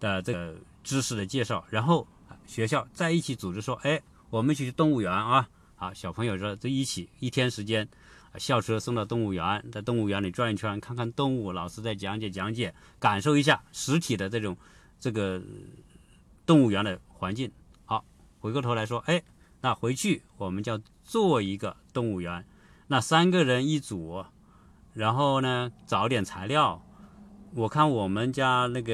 [0.00, 2.06] 的这个知识的介绍，然后
[2.46, 7.88] 学校在一起组织说，哎，我们去动物园啊，好，小朋友说这一起一天时间，
[8.36, 14.56] 校车送到动物园，在动物园里转一圈，看看动物，老师再讲解讲解，感受一下实体的这种
[14.98, 15.40] 这个
[16.44, 17.50] 动物园的环境。
[17.84, 18.04] 好，
[18.40, 19.22] 回过头来说，哎，
[19.62, 22.44] 那回去我们就要做一个动物园，
[22.88, 24.24] 那三个人一组。
[24.92, 26.82] 然后呢，找点材料。
[27.54, 28.92] 我看我们家那个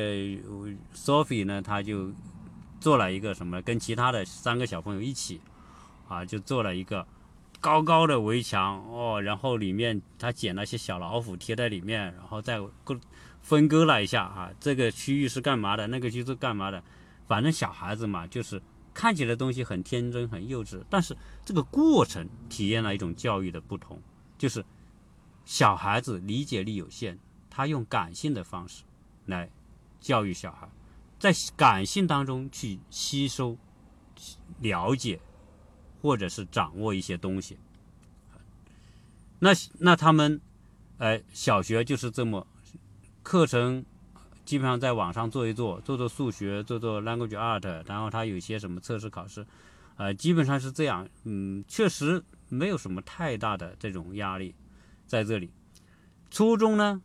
[0.95, 2.13] Sophie 呢，他就
[2.79, 5.41] 做了一个什么，跟其他的三个小朋友一起，
[6.07, 7.07] 啊，就做了一个
[7.61, 9.21] 高高的围墙哦。
[9.23, 12.99] 然后里面他捡了些小老虎贴在里面，然后再割
[13.41, 16.83] 分割了一下啊，这个区域是干嘛的，那个区是干嘛的。
[17.27, 18.61] 反正小孩子嘛，就是
[18.97, 24.01] 看起来东西很天真、很幼稚，但是这个过程体验了一种教育的不同，
[24.39, 24.65] 就是。
[25.49, 27.17] 小孩子理解力有限，
[27.49, 28.83] 他用感性的方式
[29.27, 29.49] 来
[30.01, 30.69] 教育小孩，
[31.21, 33.57] 在感性当中去吸收、
[34.59, 35.21] 了解，
[36.03, 37.57] 或者是掌握一些东西。
[39.39, 40.41] 那那他们，
[40.99, 42.45] 呃，小学就是这么
[43.23, 43.85] 课程，
[44.47, 49.45] 基本上在网上做一做，做做数学，做做 language art，然后他有些什么测试考试，
[49.97, 51.07] 呃，基本上是这样。
[51.25, 54.55] 嗯，确实没有什么太大的这种压力。
[55.07, 55.51] 在这里，
[56.31, 57.03] 初中呢，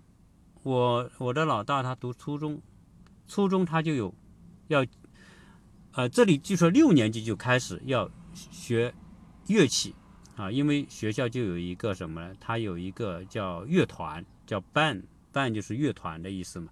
[0.64, 2.62] 我我的老大他读初中，
[3.28, 4.14] 初中他就有
[4.68, 4.86] 要，
[5.94, 8.94] 呃，这里据说六年级就开始要学
[9.48, 9.94] 乐器
[10.36, 12.36] 啊，因为学校就有一个什么呢？
[12.40, 16.72] 他有一个叫乐团，叫 band，band 就是乐团的意思嘛。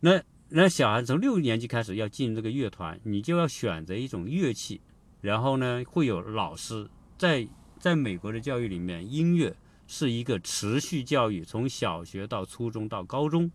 [0.00, 4.80] 那那小孩从六年级开始要进这个乐团，你就要选择一种乐器，
[5.20, 9.56] 然后呢会有老师在在美国的教育里面音乐。
[9.90, 13.50] 是一个持续教育，从小学到初中到高中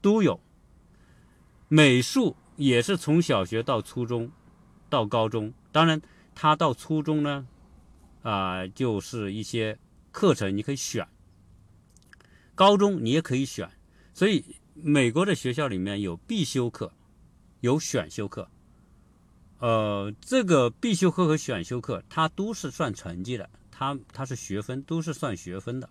[0.00, 0.38] 都有。
[1.66, 4.30] 美术也是从小学到初中
[4.88, 6.00] 到高中，当然
[6.36, 7.48] 他到初中呢，
[8.22, 9.76] 啊，就是一些
[10.12, 11.04] 课程你可以选，
[12.54, 13.68] 高中你也可以选。
[14.12, 16.92] 所以美国的学校里面有必修课，
[17.60, 18.48] 有选修课。
[19.58, 23.48] 呃，这个必修课和选修课它都是算成绩的。
[23.70, 25.88] 它它是学分，都是算学分的。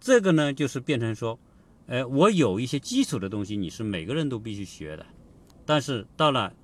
[0.00, 1.38] 这个呢，就是变成说，
[1.86, 5.04] 呃，我有一些基础的东西，你是每个人都必须学的。
[5.66, 6.54] 但是到了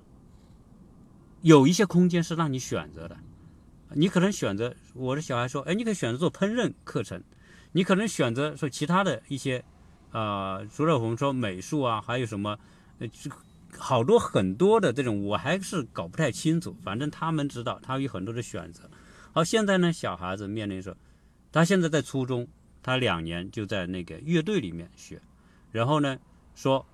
[1.41, 3.17] 有一些空间是让你选择的，
[3.89, 7.21] 你可能选择我的小孩说，哎，你可以选择做烹饪课程，
[7.73, 9.65] 你可能选择说其他的一些，
[10.15, 12.57] 呃，除了我们说美术啊，还有什么，
[12.99, 13.07] 呃，
[13.77, 16.73] 好多很多的这种，我还是搞不太清楚。
[16.81, 18.89] 反正他们知道，他有很多的选择。
[19.33, 20.95] 好，现在呢，小孩子面临说，
[21.51, 22.47] 他现在在初中，
[22.81, 25.21] 他两年就在那个乐队里面学，
[25.73, 26.17] 然后呢，
[26.55, 26.85] 说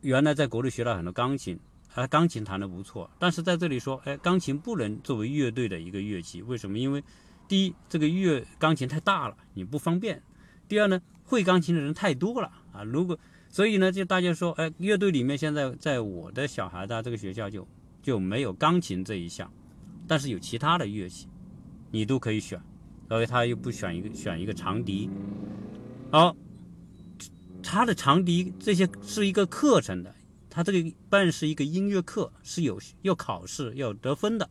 [0.00, 1.56] 原来在国内学了很多钢琴，
[1.94, 6.76] 啊，钢琴弹得不错，但是在这里说，哎，钢琴不能作为乐队的一个乐器，为什么？
[6.76, 7.04] 因为
[7.46, 10.18] 第一，这个乐钢琴太大了，你不方便；
[10.66, 12.84] 第二呢，会钢琴的人太多了啊。
[12.84, 17.66] 如果所以呢，就大家说，哎，乐队里面现在在我的小孩的这个学校就
[18.02, 19.50] 就没有钢琴这一项。
[20.06, 21.26] 但是有其他的乐器，
[21.90, 22.60] 你都可以选，
[23.08, 25.08] 所以他又不选一个，选一个长笛。
[26.10, 26.36] 好，
[27.62, 30.14] 他的长笛这些是一个课程的，
[30.50, 34.50] 他这个办是一个音乐课，是有要考试要得分的，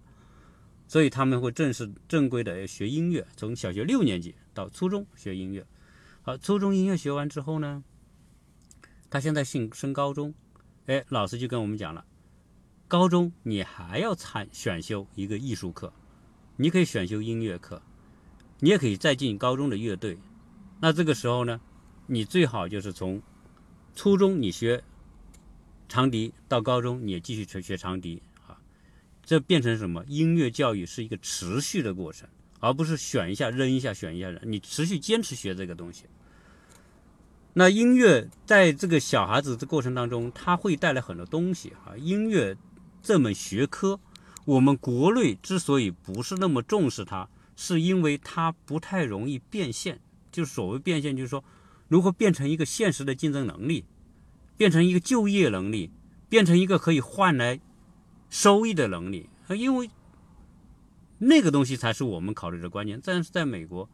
[0.88, 5.64] 所以他们会正式正规的学音乐，从小学六年级到初中学音乐。
[6.26, 7.84] 好，初中音乐学完之后呢，
[9.10, 10.34] 他现在升升高中，
[10.86, 12.06] 哎，老师就跟我们讲了。
[12.88, 15.92] 高中你还要参选修一个艺术课，
[16.56, 17.82] 你可以选修音乐课，
[18.62, 20.18] 你也可以再进高中的乐队。
[20.80, 21.60] 那这个时候呢，
[22.08, 23.22] 你最好就是从
[23.94, 24.82] 初中你学
[25.90, 28.58] 长笛到高中你也继续学学长笛啊。
[29.26, 30.06] 这变成什么？
[30.08, 32.30] 音乐教育是一个持续的过程，
[32.64, 34.40] 而不是选一下扔一下，选一下扔。
[34.44, 36.06] 你持续坚持学这个东西。
[37.56, 41.92] 那音乐在这个小孩子的过程当中，它会带来很多东西啊。
[41.98, 42.56] 音乐
[43.02, 44.00] 这门学科，
[44.46, 50.00] 我们国内之所以不是那么重视它，是因为它不太容易变现。
[50.32, 51.44] 就所谓变现，就是说
[51.90, 53.84] 如何变成一个现实的竞争能力，
[54.56, 55.92] 变成一个就业能力，
[56.30, 57.60] 变成一个可以换来。
[58.30, 59.90] 收益的能力，因为
[61.26, 63.00] 那个东西才是我们考虑的关键。
[63.04, 63.90] 但是在美国，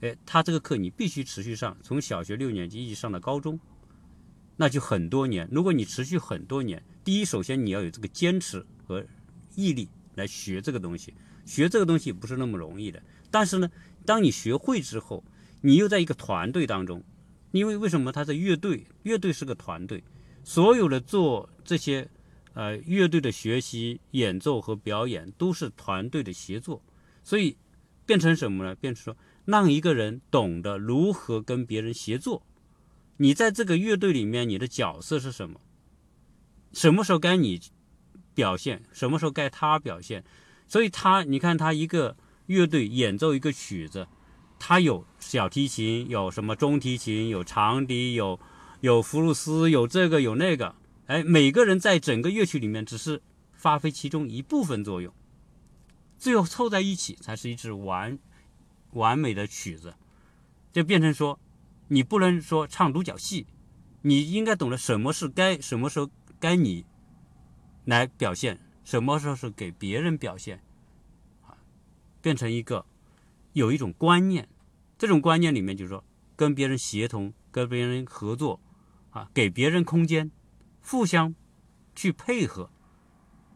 [0.00, 3.58] 哎，他这个课你必须持续上，从小学六年级一直上到高中，
[4.56, 5.48] 那就很多年。
[5.50, 9.04] 如果你持续很多年，第一，首先你要有这个坚持和
[9.54, 11.14] 毅力来学这个东西。
[11.46, 13.02] 学这个东西不是那么容易的。
[13.30, 13.70] 但是呢，
[14.04, 15.24] 当你学会之后，
[15.62, 17.02] 你又在一个团队当中，
[17.52, 18.86] 因为为什么他在乐队？
[19.04, 20.04] 乐队是个团队，
[20.42, 22.08] 所有的做这些。
[22.54, 26.80] 呃，乐队的学习、演奏和表演都是团队的协作，
[27.24, 27.56] 所以
[28.06, 28.74] 变成什么呢？
[28.76, 32.46] 变成说，让一个人懂得如何跟别人协作。
[33.16, 35.60] 你在这个乐队里面，你的角色是什么？
[36.72, 37.60] 什么时候该你
[38.34, 38.84] 表现？
[38.92, 40.24] 什么时候该他表现？
[40.68, 44.06] 所以他，你看他一个乐队演奏一个曲子，
[44.60, 48.38] 他有小提琴，有什么中提琴，有长笛，有
[48.80, 50.76] 有弗鲁斯，有这个有那个。
[51.06, 55.12] 哎，每个人在整个乐曲里面只是发挥其中一部分作用，
[56.16, 58.18] 最后凑在一起才是一支完
[58.92, 59.94] 完美的曲子。
[60.72, 61.38] 就变成说，
[61.88, 63.46] 你不能说唱独角戏，
[64.02, 66.86] 你应该懂得什么是该什么时候该你
[67.84, 70.62] 来表现，什么时候是给别人表现，
[71.42, 71.58] 啊，
[72.22, 72.86] 变成一个
[73.52, 74.48] 有一种观念，
[74.96, 76.02] 这种观念里面就是说
[76.34, 78.58] 跟别人协同，跟别人合作，
[79.10, 80.30] 啊，给别人空间。
[80.86, 81.34] 互相
[81.94, 82.68] 去配合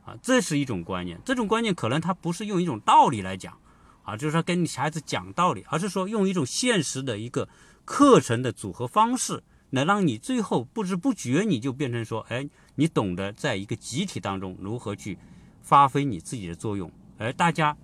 [0.04, 1.20] 啊，这是一种观念。
[1.24, 3.58] 这种观念可能他不是用一种道理来讲
[4.02, 7.48] 啊，就是说跟你孩子讲道理，而是说用一种现实的一个
[7.84, 15.18] 课程的组合方式，来让你最后不知不觉你就变成说，哎，你懂得在一个集体当中如何去
[15.60, 17.76] 发挥你自己的作用，而大家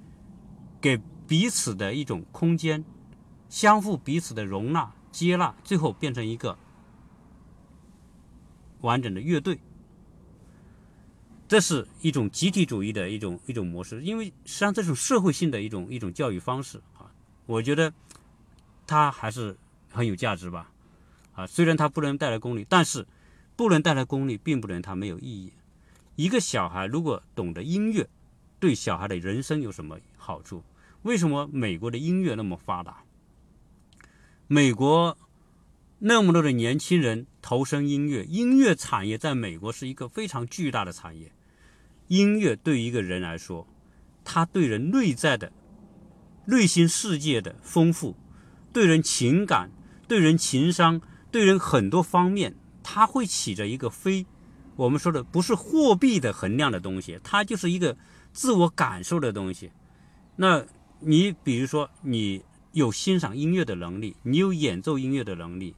[0.80, 2.82] 给彼此的一种空间，
[3.50, 6.58] 相互彼此的容纳、接纳，最后变成一个。
[8.84, 9.58] 完整的乐队，
[11.48, 14.02] 这是一种集体主义的一种一种模式。
[14.02, 17.10] 因为实际上这种社会性的一种一种教育方式啊，
[17.46, 17.92] 我觉得
[18.86, 19.56] 它还是
[19.90, 20.70] 很有价值吧。
[21.32, 23.06] 啊，虽然它不能带来功利，但是
[23.56, 25.50] 不能带来功利，并不能它没有意义。
[26.16, 28.06] 一个小孩如果懂得音乐，
[28.60, 30.62] 对小孩的人生有什么好处？
[31.02, 33.02] 为什么美国的音乐那么发达？
[34.46, 35.16] 美国。
[35.98, 41.32] 那么多的年轻人投身音乐，音乐产业在美国是一个非常巨大的产业。
[42.08, 43.66] 音乐对于一个人来说，
[44.24, 45.50] 它对人内在的、
[46.46, 48.14] 内心世界的丰富，
[48.72, 49.70] 对人情感、
[50.06, 54.26] 对人情商、对人很多方面，它会起着一个非
[54.76, 57.96] 我们说的不是货币的衡量的东西，它就是一个
[58.32, 59.70] 自我感受的东西。
[60.36, 60.66] 那
[61.00, 65.74] 你比如说，你有欣赏音乐的能力，你有演奏音乐的能力。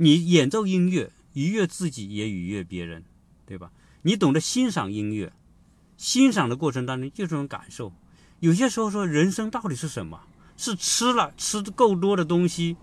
[0.00, 3.04] 你演奏音乐，愉悦自己也愉悦别人，
[3.44, 3.72] 对吧？
[4.02, 5.32] 你懂得欣赏音乐，
[5.96, 7.92] 欣赏的过程当中就这种感受。
[8.38, 10.20] 有些时候说，人生到底是什么？
[10.56, 12.76] 是吃了吃够多的东西，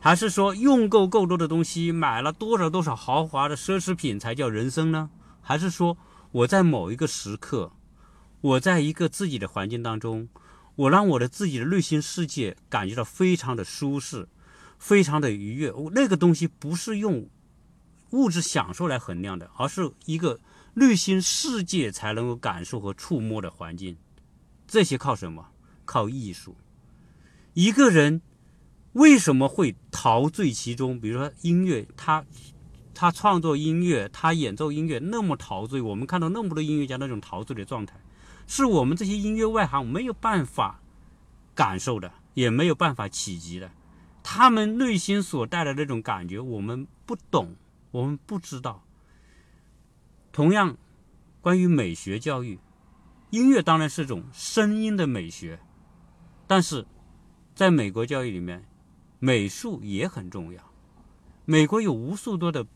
[0.00, 5.10] 还是说用够够多的东西，买了多少多少豪华的奢侈品才叫人生呢？
[5.40, 5.96] 还是说
[6.32, 7.70] 我在某一个时刻，
[8.40, 10.28] 我在一个自己的环境当中，
[10.74, 14.28] 我让我的自己的内心世界感觉到非常的舒适？
[14.78, 17.28] 非常的愉悦，那个东西不是用
[18.10, 20.40] 物质享受来衡量的，而是一个
[20.74, 23.96] 内心世界才能够感受和触摸的环境。
[24.66, 25.48] 这些靠什么？
[25.84, 26.56] 靠艺术。
[27.54, 28.22] 一个人
[28.92, 31.00] 为什么会陶醉其中？
[31.00, 32.24] 比如说音乐，他
[32.94, 37.98] 他创作音乐，他演奏音乐那么陶醉，我们看到那么多音乐家那种陶醉的状态，
[38.46, 40.80] 是我们这些音乐外行没有办法
[41.54, 43.70] 感受的，也没有办法企及的。
[44.30, 47.56] 他们内心所带的那种感觉，我们不懂，
[47.90, 48.84] 我们不知道。
[50.30, 50.76] 同样，
[51.40, 52.60] 关于美学教育，
[53.30, 55.58] 音乐当然是种声音的美学，
[56.46, 56.86] 但是
[57.54, 58.68] 在美国教育里面，
[59.18, 60.62] 美术也很重要。
[61.46, 62.66] 美国有无数多的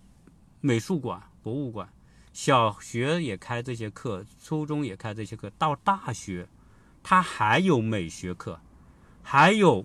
[0.63, 1.93] 美术馆、博物馆，
[2.33, 6.49] 小学也开这些课，初中也开这些课，到大学，
[7.03, 8.59] 它还有美学课，
[9.23, 9.85] 还有。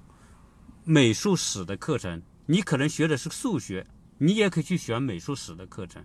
[0.89, 3.85] 美术史的课程，你可能学的是数学，
[4.19, 6.01] 你也可以去选美术史的课程。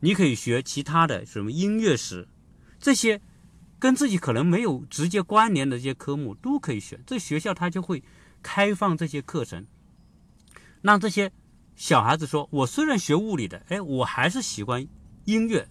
[0.00, 2.26] 你可以学其他的什么音乐史，
[2.78, 3.20] 这些
[3.78, 6.98] 跟自己可能没有直接关联的这些科目都可以选。
[7.06, 8.02] 这学校它就会
[8.42, 9.66] 开放这些课程，
[10.80, 11.30] 让这些
[11.76, 14.88] 小孩子说：“我虽然学物理的，哎，我还是喜欢
[15.26, 15.68] 音乐。”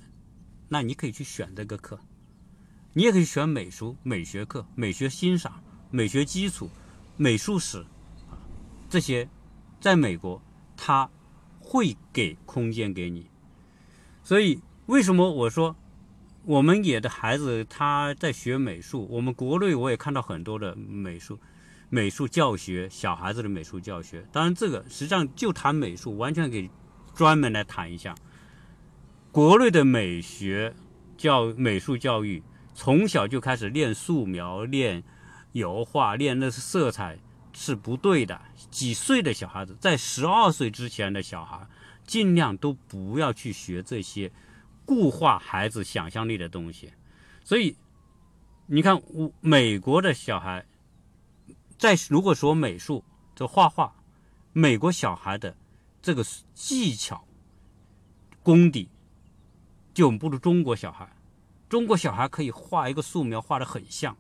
[0.69, 1.99] 那你可以去选这个课，
[2.93, 6.69] 你也可以选美术、美学课、美学欣赏、美学基础、
[7.17, 7.83] 美术史
[8.89, 9.29] 这些，
[9.79, 10.41] 在美国
[10.75, 11.09] 他
[11.59, 13.27] 会给空间给你。
[14.23, 15.75] 所以为什么我说？
[16.45, 21.37] 我们也的孩子他在学美术，我们国内我也看到很多的美术、
[21.89, 24.25] 美术教学，小孩子的美术教学。
[24.31, 26.69] 当然，这个实际上就谈美术，完全可以
[27.13, 28.15] 专门来谈一下。
[29.31, 30.73] 国内的美学
[31.17, 32.41] 教、美术教育，
[32.73, 35.03] 从小就开始练素描、练
[35.51, 37.19] 油画、练那色彩
[37.53, 38.41] 是不对的。
[38.69, 41.67] 几岁的小孩子，在十二岁之前的小孩，
[42.05, 44.31] 尽量都不要去学这些。
[44.85, 46.91] 固化孩子想象力的东西，
[47.43, 47.77] 所以
[48.65, 50.65] 你看，我美国的小孩
[51.77, 53.05] 在如果说美术
[53.35, 53.93] 这画画，
[54.51, 55.55] 美国小孩的
[56.01, 57.23] 这个技巧
[58.41, 58.89] 功底
[59.93, 61.15] 就不如中国小孩。
[61.69, 64.17] 中国小孩可以画一个素描画的很像，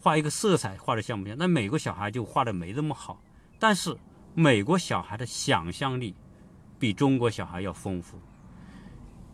[0.00, 1.36] 画一个色彩画的像不像？
[1.38, 3.22] 那美国小孩就画的没那么好。
[3.58, 3.96] 但是
[4.34, 6.14] 美国小孩的想象力
[6.78, 8.18] 比中国小孩要丰富。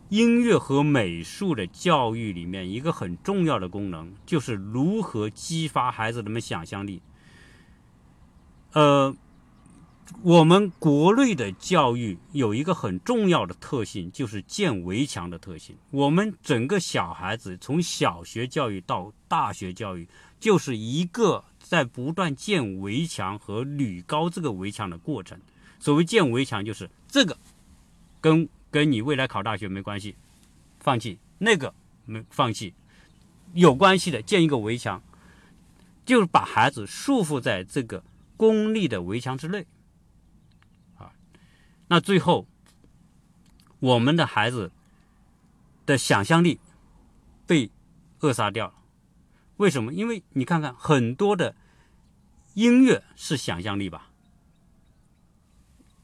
[0.09, 7.01] 音乐和美术的教育里面，一个很重要的功能就是如何激发孩子们想象力。
[8.73, 9.15] 呃，
[10.21, 15.75] 我们国内的教育有一个很重要的特性，就是建围墙的特性。
[15.89, 20.07] 我们整个小孩子从小学教育到大学教育，
[20.39, 25.39] 就是一个在不断建围墙和垒高这个围墙的过程。
[25.79, 27.37] 所谓建围墙，就是这个
[28.19, 28.47] 跟。
[28.71, 30.17] 跟你未来考大学没关系，
[30.81, 31.73] 放弃那个
[32.03, 32.73] 没放弃，
[33.53, 35.01] 有关系的建一个围墙，
[36.05, 38.03] 就是把孩子束缚在这个
[38.35, 39.65] 功利的围墙之内，
[40.97, 41.13] 啊，
[41.87, 42.45] 那最后
[43.79, 44.73] 我们的孩子
[45.85, 46.59] 的想象力
[47.47, 47.71] 被
[48.19, 48.73] 扼杀掉了。
[49.57, 49.93] 为什么？
[49.93, 51.55] 因为你看看很多的
[52.53, 54.09] 音乐是想象力吧。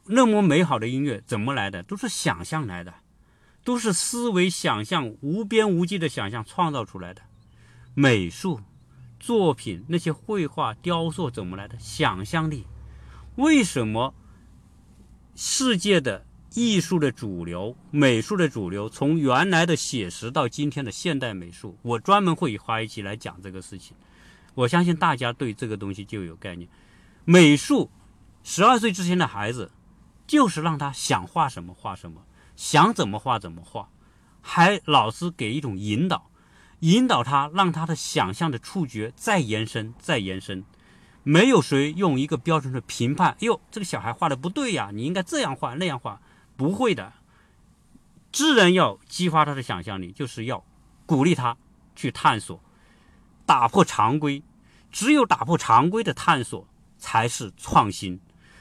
[0.05, 1.83] 那么美好的音乐怎么来的？
[1.83, 2.95] 都是想象来的，
[3.63, 7.21] 都是思维想象无边无际的想象创造出来的。
[7.93, 8.61] 美术
[9.19, 11.77] 作品那些绘画雕塑怎么来的？
[11.79, 12.65] 想象力。
[13.35, 14.13] 为什么
[15.35, 21.77] 世界的艺术的主流、美术的主流，从原来的写实到今天的现代美术？
[21.81, 23.95] 我专门会花一期来讲这个事情。
[24.53, 26.69] 我相信大家对这个东西就有概念。
[27.25, 27.89] 美术，
[28.43, 29.71] 十二岁之前的孩子。
[30.27, 32.21] 就是让他想画什么画什么，
[32.55, 33.89] 想怎么画怎么画，
[34.39, 36.29] 还老师给一种引导，
[36.79, 40.63] 引导他，让他的想象的触觉再延伸再延伸。
[41.23, 46.21] 没有谁用一个标准的评判，哟，这个小孩画的不对呀，你应该这样画那样画，
[46.61, 47.11] 不会的。
[48.31, 50.63] 自然要激发他的想象力，就是要
[51.07, 51.57] 鼓励他
[51.95, 52.63] 去探索，
[53.47, 54.43] 打破常规。
[54.91, 56.67] 只有打破常规的探索，
[56.99, 58.19] 才是创新。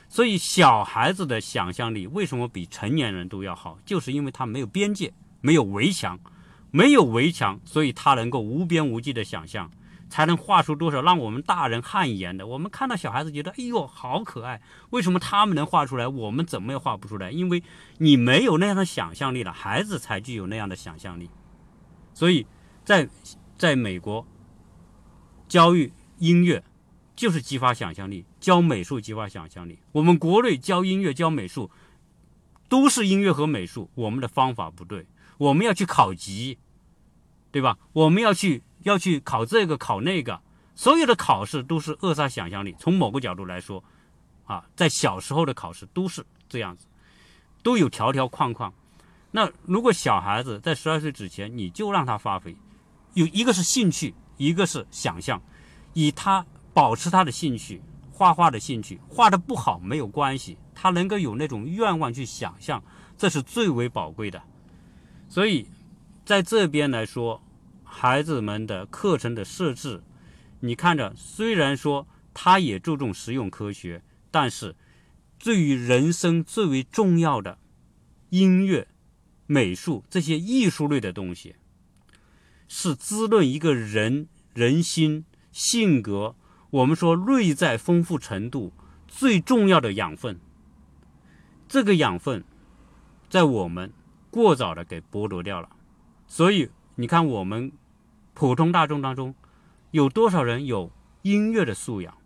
[0.08, 3.78] 所以，小孩子的想象力为什么比成年人都要好？
[3.84, 6.18] 就是因为他没有边界，没有围墙，
[6.70, 9.70] 没有围墙，所以他能够无边无际的想象，
[10.10, 12.46] 才能画出多少让我们大人汗颜的。
[12.46, 14.60] 我们看到小孩子觉得，哎呦，好可爱！
[14.90, 17.30] 为什么他们能画出来，我们怎么也画不出来？
[17.30, 17.62] 因为
[17.96, 21.30] 你没有那样的想象力了，孩子才具有那样的想象力。
[22.12, 22.46] 所以
[22.84, 23.08] 在
[23.56, 24.26] 在美国，
[25.48, 26.62] 教育音乐。
[27.16, 29.78] 就是激发想象力，教美术激发想象力。
[29.92, 31.70] 我们国内教音乐、教美术，
[32.66, 33.90] 都是音乐和美术。
[33.94, 35.06] 我们的方法不对，
[35.36, 36.56] 我们要去考级，
[37.50, 37.76] 对吧？
[37.92, 40.40] 我们要去要去考这个考那个，
[40.74, 42.74] 所有的考试都是扼杀想象力。
[42.78, 43.82] 从某个角度来说，
[44.44, 46.86] 啊，在小时候的考试都是这样子，
[47.62, 48.72] 都有条条框框。
[49.30, 52.56] 那如果小孩子在十二岁之前，你就让他发挥，
[53.14, 55.42] 有一个是兴趣，一个是想象，
[55.94, 56.44] 以他。
[56.72, 62.80] 保持他的兴趣，画画的兴趣，画的不好没有关系，他能够有那种愿望去想象，
[63.18, 64.40] 这是最为宝贵的。
[65.28, 65.66] 所以，
[66.24, 67.42] 在这边来说，
[67.92, 70.02] 孩子们的课程的设置，
[70.60, 74.76] 你看着，虽然说他也注重实用科学，但是
[75.38, 77.58] 对于人生最为重要的
[78.28, 78.86] 音乐、
[79.46, 81.56] 美术这些艺术类的东西，
[82.68, 86.36] 是滋润一个人人心性格。
[86.70, 88.72] 我们说内在丰富程度
[89.08, 90.38] 最重要的养分，
[91.68, 92.44] 这个养分
[93.28, 93.92] 在我们
[94.30, 95.68] 过早的给剥夺掉了。
[96.28, 97.72] 所以你看，我们
[98.40, 99.34] 普通大众当中，
[99.90, 102.16] 有多少人有音乐的素养？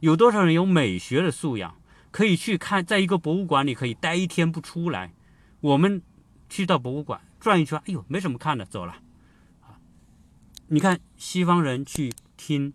[0.00, 1.74] 有多少人有美学的素养？
[2.10, 5.14] 可以去看，在一个博物馆里可以待一天不出来。
[5.60, 6.02] 我们
[6.50, 8.98] 去到博物馆转一圈，哎呦，没什么看的，走了。
[9.62, 9.80] 啊，
[10.66, 12.74] 你看西方人去听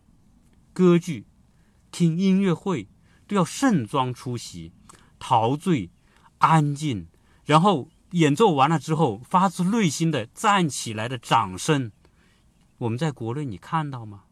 [0.73, 1.27] 歌剧、
[1.91, 2.87] 听音乐会，
[3.27, 4.71] 都要盛装出席，
[5.19, 5.91] 陶醉、
[6.39, 7.05] 安静，
[7.45, 11.91] 然后演奏完了之后，发自内心的站起来的掌声。
[12.79, 14.23] 我们在国内你看到吗？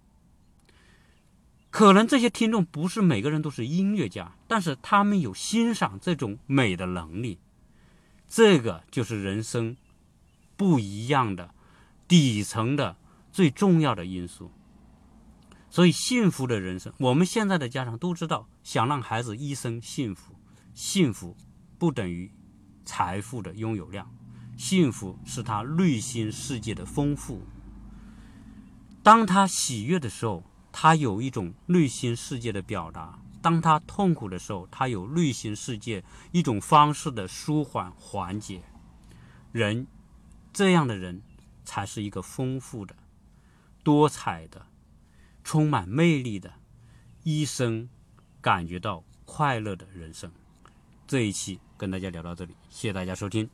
[1.72, 7.40] 可能这些听众不是每个人都是音乐家，但是他们有欣赏这种美的能力，
[8.28, 9.76] 这个就是人生
[10.56, 11.54] 不一样的
[12.08, 12.96] 底层的
[13.32, 14.52] 最重要的因素。
[15.70, 20.34] 所以，幸福的人生，我们现在的家长都知道，想让孩子一生幸福，
[20.74, 21.36] 幸福
[21.78, 22.32] 不等于
[22.86, 24.10] 财富的拥有量，
[24.56, 27.42] 幸福是他内心世界的丰富。
[29.06, 30.44] 当他喜悦的时候。
[30.78, 36.04] 他有一种内心世界的表达，当他痛苦的时候，他有内心世界
[36.34, 38.62] 一种方式的舒缓缓解。
[39.54, 39.88] 人
[40.52, 41.22] 这样的人
[41.64, 42.94] 才是一个丰富的、
[43.86, 44.66] 多彩的、
[45.46, 46.52] 充满魅力的，
[47.24, 47.88] 一生
[48.42, 50.30] 感觉到快乐的人生。
[51.08, 53.50] 这一期跟大家聊到这里，谢谢大家收听。